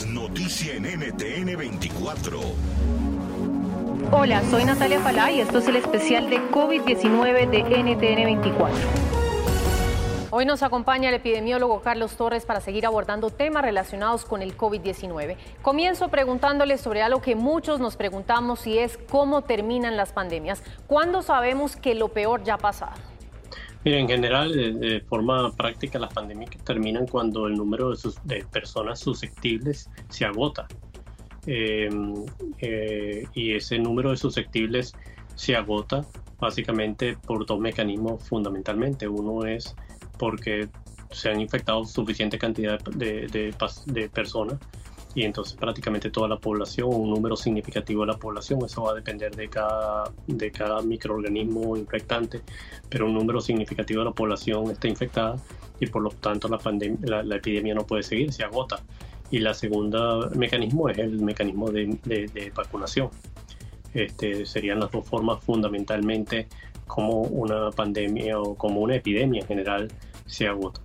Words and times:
noticia 0.00 0.74
en 0.74 0.84
NTN 0.84 1.54
24. 1.54 2.40
Hola, 4.10 4.42
soy 4.50 4.64
Natalia 4.64 4.98
Falá 5.00 5.30
y 5.30 5.40
esto 5.40 5.58
es 5.58 5.68
el 5.68 5.76
especial 5.76 6.30
de 6.30 6.38
COVID-19 6.50 7.50
de 7.50 7.60
NTN 7.60 8.24
24. 8.24 8.74
Hoy 10.30 10.46
nos 10.46 10.62
acompaña 10.62 11.10
el 11.10 11.16
epidemiólogo 11.16 11.82
Carlos 11.82 12.16
Torres 12.16 12.46
para 12.46 12.62
seguir 12.62 12.86
abordando 12.86 13.28
temas 13.28 13.62
relacionados 13.62 14.24
con 14.24 14.40
el 14.40 14.56
COVID-19. 14.56 15.36
Comienzo 15.60 16.08
preguntándole 16.08 16.78
sobre 16.78 17.02
algo 17.02 17.20
que 17.20 17.36
muchos 17.36 17.78
nos 17.78 17.96
preguntamos 17.96 18.66
y 18.66 18.78
es 18.78 18.98
cómo 19.10 19.42
terminan 19.42 19.98
las 19.98 20.14
pandemias. 20.14 20.62
¿Cuándo 20.86 21.20
sabemos 21.20 21.76
que 21.76 21.94
lo 21.94 22.08
peor 22.08 22.44
ya 22.44 22.54
ha 22.54 22.58
pasado? 22.58 23.11
Mira, 23.84 23.98
en 23.98 24.08
general, 24.08 24.52
de, 24.52 25.00
forma 25.00 25.50
práctica, 25.52 25.98
las 25.98 26.12
pandemias 26.12 26.50
terminan 26.64 27.06
cuando 27.06 27.48
el 27.48 27.54
número 27.54 27.90
de, 27.90 27.96
de 28.24 28.44
personas 28.44 29.00
susceptibles 29.00 29.90
se 30.08 30.24
agota. 30.24 30.68
Em, 31.46 32.14
eh, 32.58 33.24
y 33.34 33.54
ese 33.54 33.78
número 33.78 34.10
de 34.10 34.16
susceptibles 34.16 34.92
se 35.34 35.56
agota 35.56 36.06
básicamente 36.38 37.16
por 37.16 37.44
dos 37.46 37.58
mecanismos 37.58 38.22
fundamentalmente. 38.28 39.08
Uno 39.08 39.44
es 39.44 39.74
porque 40.18 40.68
se 41.10 41.30
han 41.30 41.40
infectado 41.40 41.84
suficiente 41.84 42.38
cantidad 42.38 42.78
de, 42.80 43.54
personas 44.12 44.58
y 45.14 45.24
entonces 45.24 45.56
prácticamente 45.56 46.10
toda 46.10 46.28
la 46.28 46.38
población, 46.38 46.88
un 46.92 47.10
número 47.10 47.36
significativo 47.36 48.02
de 48.02 48.12
la 48.12 48.18
población, 48.18 48.60
eso 48.64 48.82
va 48.84 48.92
a 48.92 48.94
depender 48.94 49.34
de 49.34 49.48
cada, 49.48 50.04
de 50.26 50.50
cada 50.50 50.80
microorganismo 50.82 51.76
infectante, 51.76 52.40
pero 52.88 53.06
un 53.06 53.14
número 53.14 53.40
significativo 53.40 54.00
de 54.00 54.06
la 54.06 54.12
población 54.12 54.70
está 54.70 54.88
infectada 54.88 55.36
y 55.80 55.86
por 55.86 56.02
lo 56.02 56.10
tanto 56.10 56.48
la, 56.48 57.22
la, 57.22 57.36
epidemia 57.36 57.74
no 57.74 57.86
puede 57.86 58.02
seguir, 58.02 58.32
se 58.32 58.44
agota. 58.44 58.80
Y 59.30 59.38
la 59.38 59.54
segunda 59.54 60.28
mecanismo 60.34 60.88
es 60.88 60.98
el 60.98 61.18
mecanismo 61.20 61.70
de, 61.70 61.98
de 62.04 62.52
vacunación. 62.54 63.08
Este, 63.94 64.46
serían 64.46 64.80
las 64.80 64.90
dos 64.90 65.06
formas 65.06 65.42
fundamentalmente 65.42 66.48
como 66.86 67.22
una 67.22 67.70
pandemia 67.70 68.38
o 68.38 68.54
como 68.54 68.80
una 68.80 68.96
epidemia 68.96 69.40
en 69.40 69.46
general 69.46 69.88
se 70.26 70.46
agota. 70.46 70.80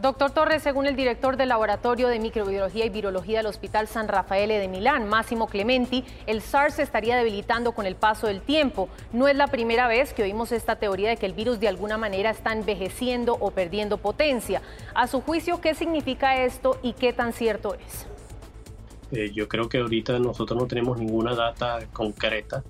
Doctor 0.00 0.30
Torres, 0.30 0.62
según 0.62 0.86
el 0.86 0.94
director 0.94 1.36
del 1.36 1.48
Laboratorio 1.48 2.06
de 2.06 2.20
Microbiología 2.20 2.86
y 2.86 2.88
Virología 2.88 3.38
del 3.38 3.48
Hospital 3.48 3.88
San 3.88 4.06
Rafael 4.06 4.48
de 4.48 4.68
Milán, 4.68 5.08
Máximo 5.08 5.48
Clementi, 5.48 6.04
el 6.28 6.40
SARS 6.40 6.74
se 6.74 6.84
estaría 6.84 7.16
debilitando 7.16 7.72
con 7.72 7.84
el 7.84 7.96
paso 7.96 8.28
del 8.28 8.40
tiempo. 8.40 8.88
No 9.12 9.26
es 9.26 9.34
la 9.34 9.48
primera 9.48 9.88
vez 9.88 10.12
que 10.12 10.22
oímos 10.22 10.52
esta 10.52 10.76
teoría 10.76 11.08
de 11.08 11.16
que 11.16 11.26
el 11.26 11.32
virus 11.32 11.58
de 11.58 11.66
alguna 11.66 11.98
manera 11.98 12.30
está 12.30 12.52
envejeciendo 12.52 13.36
o 13.40 13.50
perdiendo 13.50 13.98
potencia. 13.98 14.62
A 14.94 15.08
su 15.08 15.20
juicio, 15.20 15.60
¿qué 15.60 15.74
significa 15.74 16.44
esto 16.44 16.78
y 16.80 16.92
qué 16.92 17.12
tan 17.12 17.32
cierto 17.32 17.74
es? 17.74 18.06
Eh, 19.10 19.32
yo 19.34 19.48
creo 19.48 19.68
que 19.68 19.78
ahorita 19.78 20.16
nosotros 20.20 20.60
no 20.60 20.68
tenemos 20.68 20.96
ninguna 21.00 21.34
data 21.34 21.80
concreta, 21.92 22.62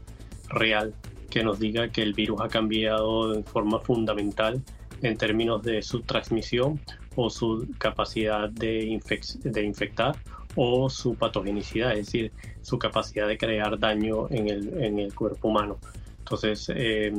real, 0.48 0.94
que 1.28 1.44
nos 1.44 1.58
diga 1.58 1.90
que 1.90 2.00
el 2.00 2.14
virus 2.14 2.40
ha 2.40 2.48
cambiado 2.48 3.34
de 3.34 3.42
forma 3.42 3.80
fundamental 3.80 4.62
en 5.02 5.18
términos 5.18 5.62
de 5.62 5.82
su 5.82 6.00
transmisión 6.00 6.80
o 7.20 7.30
su 7.30 7.66
capacidad 7.78 8.48
de, 8.48 9.00
de 9.42 9.62
infectar 9.64 10.14
o 10.54 10.88
su 10.88 11.16
patogenicidad, 11.16 11.90
es 11.92 12.06
decir, 12.06 12.30
su 12.62 12.78
capacidad 12.78 13.26
de 13.26 13.36
crear 13.36 13.76
daño 13.76 14.28
en 14.30 14.48
el, 14.48 14.82
en 14.84 15.00
el 15.00 15.12
cuerpo 15.12 15.48
humano. 15.48 15.78
Entonces, 16.20 16.70
eh, 16.72 17.12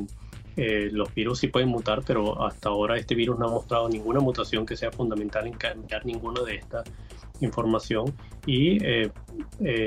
eh, 0.55 0.89
los 0.93 1.13
virus 1.13 1.39
sí 1.39 1.49
pueden 1.49 1.67
mutar, 1.67 2.01
pero 2.07 2.45
hasta 2.45 2.69
ahora 2.69 2.95
este 2.95 3.13
virus 3.13 3.37
no 3.39 3.47
ha 3.47 3.51
mostrado 3.51 3.89
ninguna 3.89 4.21
mutación 4.21 4.65
que 4.65 4.77
sea 4.77 4.89
fundamental 4.89 5.45
en 5.47 5.53
cambiar 5.53 6.05
ninguna 6.05 6.43
de 6.43 6.55
esta 6.55 6.81
información 7.41 8.13
y 8.45 8.81
eh, 8.81 9.11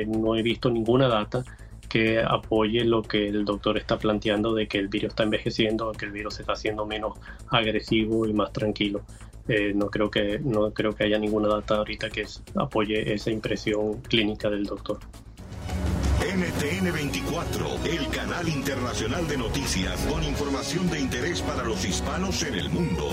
no 0.08 0.36
he 0.36 0.42
visto 0.42 0.70
ninguna 0.70 1.08
data 1.08 1.42
que 1.88 2.20
apoye 2.20 2.84
lo 2.84 3.02
que 3.02 3.28
el 3.28 3.46
doctor 3.46 3.78
está 3.78 3.98
planteando 3.98 4.52
de 4.54 4.68
que 4.68 4.78
el 4.78 4.88
virus 4.88 5.10
está 5.10 5.22
envejeciendo, 5.22 5.92
que 5.92 6.04
el 6.04 6.12
virus 6.12 6.38
está 6.40 6.52
haciendo 6.52 6.84
menos 6.84 7.18
agresivo 7.48 8.26
y 8.26 8.34
más 8.34 8.52
tranquilo. 8.52 9.02
Eh, 9.48 9.72
no 9.74 9.88
creo 9.88 10.10
que 10.10 10.38
no 10.38 10.72
creo 10.72 10.94
que 10.94 11.04
haya 11.04 11.18
ninguna 11.18 11.48
data 11.48 11.76
ahorita 11.76 12.10
que 12.10 12.24
apoye 12.54 13.12
esa 13.12 13.30
impresión 13.30 14.00
clínica 14.02 14.48
del 14.48 14.64
doctor. 14.64 15.00
NTN 16.20 16.92
24, 16.92 17.66
el 17.84 18.08
canal 18.08 18.48
internacional 18.48 19.26
de 19.26 19.36
noticias 19.36 20.00
con 20.06 20.22
información 20.22 20.88
de 20.88 21.00
interés 21.00 21.42
para 21.42 21.64
los 21.64 21.84
hispanos 21.84 22.42
en 22.44 22.54
el 22.54 22.70
mundo. 22.70 23.08